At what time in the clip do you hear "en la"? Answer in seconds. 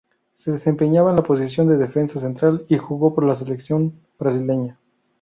1.11-1.21